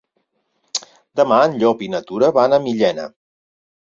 Demà 1.19 1.37
en 1.49 1.53
Llop 1.63 1.83
i 1.87 1.89
na 1.97 2.01
Tura 2.07 2.31
van 2.39 2.57
a 2.57 2.59
Millena. 2.65 3.07